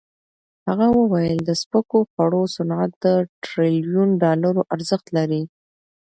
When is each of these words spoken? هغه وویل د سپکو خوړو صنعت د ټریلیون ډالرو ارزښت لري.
هغه 0.67 0.87
وویل 0.99 1.39
د 1.43 1.51
سپکو 1.61 1.97
خوړو 2.11 2.43
صنعت 2.55 2.91
د 3.05 3.07
ټریلیون 3.45 4.09
ډالرو 4.23 4.61
ارزښت 4.73 5.07
لري. 5.17 5.43